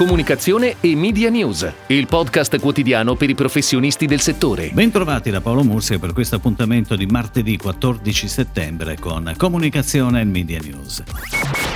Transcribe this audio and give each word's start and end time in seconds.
Comunicazione 0.00 0.76
e 0.80 0.96
Media 0.96 1.28
News, 1.28 1.70
il 1.88 2.06
podcast 2.06 2.58
quotidiano 2.58 3.16
per 3.16 3.28
i 3.28 3.34
professionisti 3.34 4.06
del 4.06 4.20
settore. 4.20 4.70
Bentrovati 4.72 5.28
da 5.28 5.42
Paolo 5.42 5.62
Mursia 5.62 5.98
per 5.98 6.14
questo 6.14 6.36
appuntamento 6.36 6.96
di 6.96 7.04
martedì 7.04 7.58
14 7.58 8.26
settembre 8.26 8.98
con 8.98 9.34
Comunicazione 9.36 10.22
e 10.22 10.24
Media 10.24 10.58
News. 10.58 11.02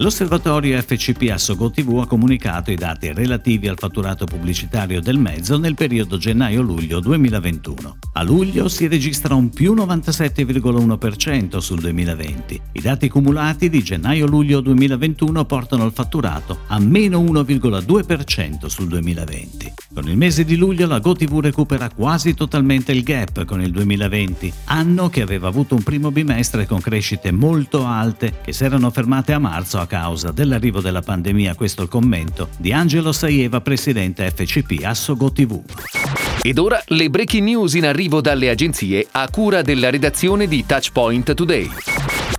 L'osservatorio 0.00 0.80
FCP 0.80 1.28
Assogo 1.32 1.72
TV 1.72 1.98
ha 1.98 2.06
comunicato 2.06 2.70
i 2.70 2.76
dati 2.76 3.12
relativi 3.12 3.66
al 3.66 3.76
fatturato 3.76 4.26
pubblicitario 4.26 5.00
del 5.00 5.18
mezzo 5.18 5.58
nel 5.58 5.74
periodo 5.74 6.18
gennaio-luglio 6.18 7.00
2021. 7.00 7.96
A 8.12 8.22
luglio 8.22 8.68
si 8.68 8.86
registra 8.86 9.34
un 9.34 9.50
più 9.50 9.74
97,1% 9.74 11.58
sul 11.58 11.80
2020. 11.80 12.60
I 12.74 12.80
dati 12.80 13.08
cumulati 13.08 13.68
di 13.68 13.82
gennaio-luglio 13.82 14.60
2021 14.60 15.44
portano 15.44 15.84
il 15.84 15.92
fatturato 15.92 16.60
a 16.68 16.78
meno 16.78 17.20
1,2% 17.20 18.66
sul 18.66 18.86
2020. 18.86 19.72
Con 19.92 20.08
il 20.08 20.16
mese 20.16 20.44
di 20.44 20.54
luglio 20.54 20.86
la 20.86 21.00
GoTV 21.00 21.40
recupera 21.40 21.90
quasi 21.90 22.34
totalmente 22.34 22.92
il 22.92 23.02
gap 23.02 23.44
con 23.44 23.60
il 23.60 23.72
2020, 23.72 24.52
anno 24.66 25.08
che 25.08 25.22
aveva 25.22 25.48
avuto 25.48 25.74
un 25.74 25.82
primo 25.82 26.12
bimestre 26.12 26.66
con 26.66 26.80
crescite 26.80 27.32
molto 27.32 27.84
alte 27.84 28.34
che 28.42 28.52
si 28.52 28.62
erano 28.62 28.90
fermate 28.90 29.32
a 29.32 29.40
marzo 29.40 29.80
a 29.80 29.86
causa 29.88 30.30
dell'arrivo 30.30 30.80
della 30.80 31.02
pandemia. 31.02 31.56
Questo 31.56 31.80
è 31.80 31.84
il 31.84 31.90
commento 31.90 32.50
di 32.56 32.72
Angelo 32.72 33.10
Saieva, 33.10 33.60
presidente 33.60 34.30
FCP 34.30 34.84
Asso 34.84 35.16
GoTV. 35.16 35.62
Ed 36.42 36.58
ora 36.58 36.80
le 36.86 37.10
breaking 37.10 37.42
news 37.42 37.74
in 37.74 37.86
arrivo 37.86 38.20
dalle 38.20 38.48
agenzie 38.48 39.08
a 39.10 39.28
cura 39.28 39.62
della 39.62 39.90
redazione 39.90 40.46
di 40.46 40.64
Touchpoint 40.64 41.34
Today. 41.34 41.68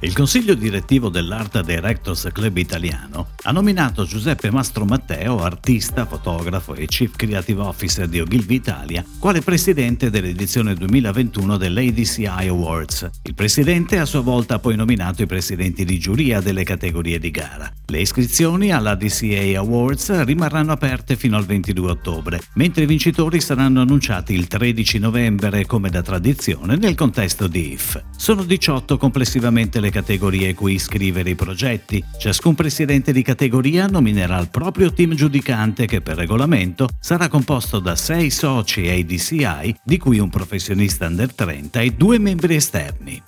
Il 0.02 0.13
consiglio 0.13 0.53
direttivo 0.53 1.09
dell'Art 1.09 1.61
Directors 1.61 2.29
Club 2.31 2.55
Italiano 2.57 3.31
ha 3.43 3.52
nominato 3.52 4.05
Giuseppe 4.05 4.49
Mastro 4.49 4.85
Matteo, 4.85 5.43
artista, 5.43 6.05
fotografo 6.05 6.73
e 6.73 6.85
Chief 6.85 7.13
Creative 7.15 7.62
Officer 7.62 8.07
di 8.07 8.21
Ogilvy 8.21 8.55
Italia, 8.55 9.04
quale 9.20 9.41
presidente 9.41 10.09
dell'edizione 10.09 10.73
2021 10.76 11.57
dell'ADCI 11.57 12.48
Awards. 12.48 13.09
Il 13.23 13.35
presidente 13.35 13.99
a 13.99 14.05
sua 14.05 14.21
volta 14.21 14.55
ha 14.55 14.59
poi 14.59 14.77
nominato 14.77 15.21
i 15.21 15.26
presidenti 15.26 15.84
di 15.84 15.99
giuria 15.99 16.40
delle 16.40 16.63
categorie 16.63 17.20
di 17.20 17.31
gara. 17.31 17.70
Le 17.87 17.99
iscrizioni 17.99 18.71
all'ADCA 18.71 19.57
Awards 19.57 20.24
rimarranno 20.24 20.71
aperte 20.71 21.18
fino 21.18 21.35
al 21.35 21.46
22 21.46 21.91
ottobre, 21.91 22.41
mentre 22.53 22.84
i 22.84 22.87
vincitori 22.87 23.41
saranno 23.41 23.81
annunciati 23.81 24.34
il 24.34 24.48
13 24.48 24.99
novembre 24.99 25.65
come 25.65 25.90
da 25.90 26.01
tradizione 26.01 26.77
nel 26.77 26.96
contesto 26.96 27.48
di 27.48 27.74
IF. 27.74 28.01
Sono 28.15 28.43
18 28.43 28.98
complessivamente 28.98 29.79
le 29.80 29.90
le 29.90 29.91
categorie 29.91 30.54
cui 30.54 30.74
iscrivere 30.74 31.32
i 31.32 31.35
progetti. 31.35 32.04
Ciascun 32.18 32.55
presidente 32.55 33.12
di 33.12 33.24
categoria 33.24 33.88
nominerà 33.88 34.40
il 34.40 34.49
proprio 34.49 34.94
team 34.94 35.16
giudicante 35.16 35.88
che 35.88 36.02
per 36.02 36.16
regolamento 36.16 36.88
sarà 36.99 37.27
composto 37.27 37.80
da 37.80 37.96
6 37.96 38.30
soci 38.30 38.88
ADCI, 38.88 39.76
di 39.84 39.98
cui 39.98 40.20
un 40.20 40.30
professionista 40.30 41.08
under 41.08 41.34
30 41.34 41.82
e 41.82 41.91
due 41.91 42.20
membri 42.20 42.55
esterni. 42.55 43.21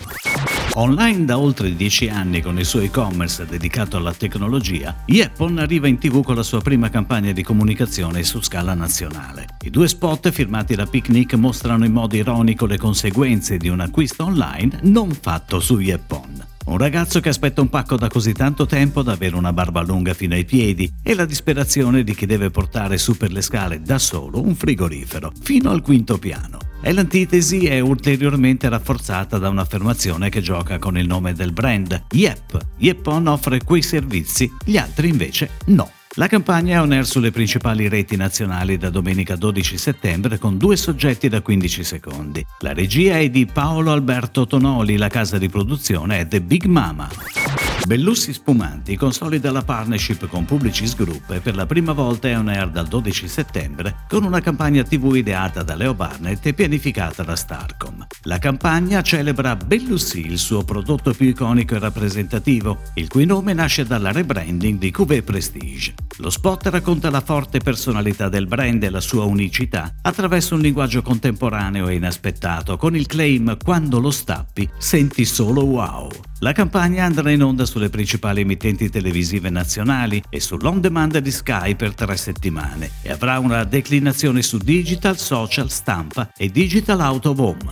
Online 0.76 1.26
da 1.26 1.38
oltre 1.38 1.76
10 1.76 2.08
anni 2.08 2.42
con 2.42 2.58
il 2.58 2.66
suo 2.66 2.80
e-commerce 2.80 3.46
dedicato 3.46 3.98
alla 3.98 4.14
tecnologia, 4.14 5.04
Yeppon 5.06 5.58
arriva 5.58 5.88
in 5.88 5.98
tv 5.98 6.24
con 6.24 6.36
la 6.36 6.44
sua 6.44 6.62
prima 6.62 6.90
campagna 6.90 7.34
di 7.34 7.44
comunicazione 7.44 8.24
su 8.24 8.42
scala 8.42 8.74
nazionale. 8.74 9.48
I 9.64 9.70
due 9.70 9.90
spot 9.90 10.30
firmati 10.32 10.76
da 10.76 10.86
Picnic 10.86 11.34
mostrano 11.34 11.84
in 11.84 11.92
modo 11.92 12.16
ironico 12.16 12.66
le 12.66 12.78
conseguenze 12.78 13.58
di 13.58 13.68
un 13.68 13.82
acquisto 13.82 14.24
online 14.24 14.80
non 14.84 15.12
fatto 15.12 15.60
su 15.60 15.78
Yeppon. 15.80 16.31
Un 16.72 16.78
ragazzo 16.78 17.20
che 17.20 17.28
aspetta 17.28 17.60
un 17.60 17.68
pacco 17.68 17.98
da 17.98 18.08
così 18.08 18.32
tanto 18.32 18.66
tempo 18.66 19.02
da 19.02 19.12
avere 19.12 19.36
una 19.36 19.52
barba 19.52 19.82
lunga 19.82 20.14
fino 20.14 20.36
ai 20.36 20.46
piedi 20.46 20.90
e 21.04 21.14
la 21.16 21.26
disperazione 21.26 22.02
di 22.02 22.16
chi 22.16 22.26
deve 22.26 22.50
portare 22.50 22.98
su 22.98 23.18
per 23.18 23.34
le 23.34 23.42
scale 23.42 23.82
da 23.82 24.00
solo 24.00 24.42
un 24.42 24.56
frigorifero 24.56 25.34
fino 25.42 25.70
al 25.70 25.82
quinto 25.82 26.18
piano. 26.18 26.60
E 26.82 26.94
l'antitesi 26.94 27.66
è 27.66 27.82
ulteriormente 27.82 28.70
rafforzata 28.70 29.38
da 29.38 29.50
un'affermazione 29.50 30.30
che 30.30 30.40
gioca 30.40 30.80
con 30.80 30.98
il 30.98 31.08
nome 31.08 31.34
del 31.34 31.52
brand. 31.52 32.06
Yep, 32.10 32.68
Yeppon 32.78 33.28
offre 33.28 33.62
quei 33.66 33.82
servizi, 33.82 34.50
gli 34.64 34.78
altri 34.78 35.10
invece 35.10 35.50
no. 35.66 35.92
La 36.16 36.28
campagna 36.28 36.76
è 36.76 36.82
on 36.82 36.92
air 36.92 37.06
sulle 37.06 37.32
principali 37.32 37.88
reti 37.88 38.18
nazionali 38.18 38.76
da 38.78 38.90
domenica 38.90 39.38
12 39.38 39.78
settembre 39.78 40.38
con 40.38 40.58
due 40.58 40.76
soggetti 40.76 41.30
da 41.30 41.40
15 41.40 41.84
secondi. 41.86 42.46
La 42.60 42.74
regia 42.74 43.18
è 43.18 43.30
di 43.30 43.46
Paolo 43.46 43.94
Alberto 43.94 44.46
Tonoli, 44.46 44.98
la 44.98 45.08
casa 45.08 45.38
di 45.38 45.48
produzione 45.48 46.20
è 46.20 46.28
The 46.28 46.42
Big 46.42 46.66
Mama. 46.66 47.71
Bellussi 47.86 48.32
Spumanti 48.32 48.96
consolida 48.96 49.52
la 49.52 49.64
partnership 49.64 50.28
con 50.28 50.46
Publicis 50.46 50.96
Group 50.96 51.32
e 51.32 51.40
per 51.40 51.56
la 51.56 51.66
prima 51.66 51.92
volta 51.94 52.28
è 52.28 52.38
on 52.38 52.48
air 52.48 52.70
dal 52.70 52.88
12 52.88 53.28
settembre 53.28 54.06
con 54.08 54.24
una 54.24 54.40
campagna 54.40 54.84
TV 54.84 55.16
ideata 55.16 55.64
da 55.64 55.76
Leo 55.76 55.94
Barnett 55.94 56.46
e 56.46 56.54
pianificata 56.54 57.24
da 57.24 57.36
Starcom. 57.36 58.06
La 58.24 58.38
campagna 58.38 59.02
celebra 59.02 59.56
Bellussi, 59.56 60.26
il 60.26 60.38
suo 60.38 60.64
prodotto 60.64 61.14
più 61.14 61.28
iconico 61.28 61.76
e 61.76 61.80
rappresentativo, 61.80 62.82
il 62.96 63.10
cui 63.10 63.26
nome 63.26 63.54
nasce 63.54 63.86
dalla 63.86 64.12
rebranding 64.12 64.78
di 64.78 64.92
Cuvée 64.92 65.24
Prestige. 65.24 65.94
Lo 66.18 66.30
spot 66.30 66.68
racconta 66.68 67.10
la 67.10 67.22
forte 67.22 67.60
personalità 67.60 68.30
del 68.30 68.46
brand 68.46 68.84
e 68.84 68.90
la 68.90 69.02
sua 69.02 69.26
unicità 69.26 69.96
attraverso 70.02 70.56
un 70.56 70.62
linguaggio 70.62 71.02
contemporaneo 71.02 71.88
e 71.88 71.96
inaspettato, 71.96 72.78
con 72.78 72.96
il 72.96 73.08
claim 73.08 73.58
Quando 73.58 74.00
lo 74.00 74.12
stappi 74.12 74.70
senti 74.78 75.26
solo 75.26 75.64
wow. 75.66 76.10
La 76.44 76.54
campagna 76.54 77.06
andrà 77.06 77.30
in 77.30 77.44
onda 77.44 77.66
sulle 77.72 77.90
principali 77.90 78.42
emittenti 78.42 78.90
televisive 78.90 79.50
nazionali 79.50 80.22
e 80.28 80.42
sull'on 80.42 80.82
demand 80.82 81.20
di 81.20 81.32
Sky 81.32 81.76
per 81.76 81.96
tre 81.96 82.18
settimane 82.18 82.92
e 83.02 83.12
avrà 83.12 83.40
una 83.40 83.64
declinazione 83.64 84.42
su 84.42 84.58
digital, 84.58 85.18
social, 85.18 85.70
stampa 85.70 86.34
e 86.36 86.50
digital 86.50 87.00
out 87.00 87.28
of 87.28 87.40
home. 87.40 87.70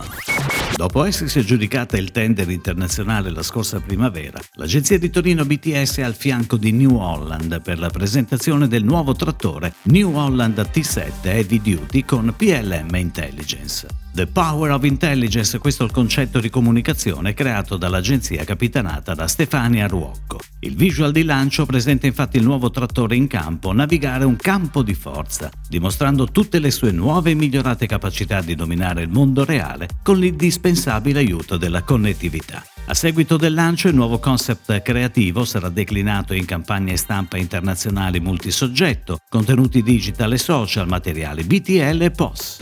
Dopo 0.74 1.04
essersi 1.04 1.40
aggiudicata 1.40 1.98
il 1.98 2.12
tender 2.12 2.48
internazionale 2.48 3.28
la 3.28 3.42
scorsa 3.42 3.78
primavera, 3.78 4.40
l'agenzia 4.54 4.98
di 4.98 5.10
Torino 5.10 5.44
BTS 5.44 5.98
è 5.98 6.02
al 6.02 6.14
fianco 6.14 6.56
di 6.56 6.72
New 6.72 6.96
Holland 6.96 7.60
per 7.60 7.78
la 7.78 7.90
presentazione 7.90 8.68
del 8.68 8.84
nuovo 8.84 9.14
trattore 9.14 9.74
New 9.82 10.16
Holland 10.16 10.58
T7 10.72 11.10
Heavy 11.24 11.60
Duty 11.60 12.06
con 12.06 12.32
PLM 12.34 12.94
Intelligence. 12.94 13.99
The 14.12 14.26
Power 14.26 14.72
of 14.72 14.82
Intelligence, 14.82 15.56
questo 15.58 15.84
è 15.84 15.86
il 15.86 15.92
concetto 15.92 16.40
di 16.40 16.50
comunicazione 16.50 17.32
creato 17.32 17.76
dall'agenzia 17.76 18.42
capitanata 18.42 19.14
da 19.14 19.28
Stefania 19.28 19.86
Ruocco. 19.86 20.40
Il 20.60 20.74
visual 20.74 21.12
di 21.12 21.22
lancio 21.22 21.64
presenta 21.64 22.08
infatti 22.08 22.36
il 22.36 22.42
nuovo 22.42 22.70
trattore 22.70 23.14
in 23.14 23.28
campo 23.28 23.72
navigare 23.72 24.24
un 24.24 24.34
campo 24.34 24.82
di 24.82 24.94
forza, 24.94 25.48
dimostrando 25.68 26.26
tutte 26.26 26.58
le 26.58 26.72
sue 26.72 26.90
nuove 26.90 27.30
e 27.30 27.34
migliorate 27.34 27.86
capacità 27.86 28.40
di 28.40 28.56
dominare 28.56 29.02
il 29.02 29.10
mondo 29.10 29.44
reale 29.44 29.88
con 30.02 30.18
l'indispensabile 30.18 31.20
aiuto 31.20 31.56
della 31.56 31.82
connettività. 31.84 32.64
A 32.86 32.94
seguito 32.94 33.36
del 33.36 33.54
lancio 33.54 33.86
il 33.86 33.94
nuovo 33.94 34.18
concept 34.18 34.82
creativo 34.82 35.44
sarà 35.44 35.68
declinato 35.68 36.34
in 36.34 36.46
campagne 36.46 36.96
stampa 36.96 37.36
internazionali 37.36 38.18
multisoggetto, 38.18 39.18
contenuti 39.28 39.84
digital 39.84 40.32
e 40.32 40.38
social, 40.38 40.88
materiali 40.88 41.44
BTL 41.44 42.02
e 42.02 42.10
POS. 42.10 42.58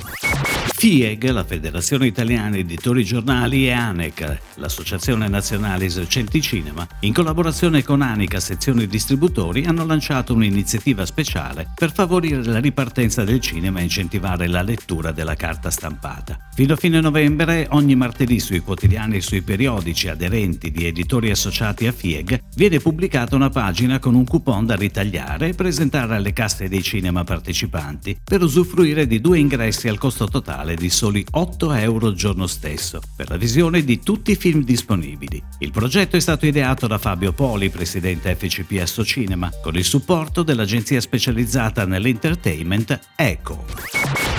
FIEG, 0.79 1.31
la 1.31 1.43
Federazione 1.43 2.07
Italiana 2.07 2.57
Editori 2.57 3.03
Giornali 3.03 3.67
e 3.67 3.73
ANEC, 3.73 4.39
l'Associazione 4.59 5.27
Nazionale 5.27 5.87
Esercenti 5.87 6.41
Cinema, 6.41 6.87
in 7.01 7.13
collaborazione 7.13 7.83
con 7.83 8.01
ANICA 8.01 8.39
Sezioni 8.39 8.87
Distributori 8.87 9.65
hanno 9.65 9.85
lanciato 9.85 10.35
un'iniziativa 10.35 11.05
speciale 11.05 11.69
per 11.75 11.93
favorire 11.93 12.45
la 12.45 12.61
ripartenza 12.61 13.25
del 13.25 13.41
cinema 13.41 13.81
e 13.81 13.83
incentivare 13.83 14.47
la 14.47 14.63
lettura 14.63 15.11
della 15.11 15.35
carta 15.35 15.69
stampata. 15.69 16.39
Fino 16.55 16.75
a 16.75 16.77
fine 16.77 17.01
novembre, 17.01 17.67
ogni 17.71 17.97
martedì 17.97 18.39
sui 18.39 18.61
quotidiani 18.61 19.17
e 19.17 19.21
sui 19.21 19.43
periodici 19.43 20.09
aderenti 20.09 20.71
di 20.71 20.87
editori 20.87 21.31
associati 21.31 21.89
a 21.89 21.93
FIEG 21.93 22.41
viene 22.55 22.79
pubblicata 22.79 23.35
una 23.35 23.51
pagina 23.51 23.99
con 23.99 24.15
un 24.15 24.25
coupon 24.25 24.65
da 24.65 24.77
ritagliare 24.77 25.49
e 25.49 25.55
presentare 25.55 26.15
alle 26.15 26.33
casse 26.33 26.69
dei 26.69 26.85
cinema 26.85 27.25
partecipanti 27.25 28.17
per 28.23 28.43
usufruire 28.43 29.09
di 29.09 29.21
due 29.21 29.41
ingressi 29.41 29.89
al 29.89 29.99
costo 29.99 30.29
totale 30.29 30.68
totale 30.69 30.75
di 30.75 30.91
soli 30.91 31.25
8 31.31 31.73
euro 31.73 32.09
il 32.09 32.17
giorno 32.17 32.47
stesso 32.47 33.01
per 33.17 33.31
la 33.31 33.37
visione 33.37 33.83
di 33.83 34.01
tutti 34.01 34.33
i 34.33 34.37
film 34.37 34.63
disponibili. 34.63 35.43
Il 35.61 35.71
progetto 35.71 36.17
è 36.17 36.21
stato 36.21 36.47
ideato 36.47 36.87
da 36.87 36.99
Fabio 36.99 37.33
Poli, 37.33 37.71
presidente 37.71 38.35
FCP 38.35 38.79
Asso 38.81 39.05
Cinema, 39.05 39.51
con 39.63 39.77
il 39.77 39.85
supporto 39.85 40.43
dell'agenzia 40.43 41.01
specializzata 41.01 41.87
nell'entertainment 41.87 42.99
ECO. 43.17 43.65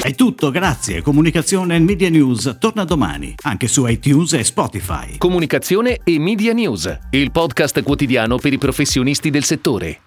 È 0.01 0.13
tutto, 0.13 0.51
grazie. 0.51 1.01
Comunicazione 1.01 1.75
e 1.75 1.79
Media 1.79 2.09
News 2.09 2.57
torna 2.59 2.83
domani, 2.83 3.33
anche 3.43 3.67
su 3.67 3.85
iTunes 3.87 4.33
e 4.33 4.43
Spotify. 4.43 5.17
Comunicazione 5.17 5.99
e 6.03 6.19
Media 6.19 6.53
News, 6.53 6.97
il 7.11 7.31
podcast 7.31 7.81
quotidiano 7.81 8.37
per 8.37 8.53
i 8.53 8.57
professionisti 8.57 9.29
del 9.29 9.43
settore. 9.43 10.01